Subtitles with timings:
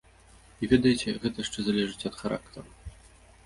[0.61, 2.69] І ведаеце, гэта яшчэ залежыць ад характару.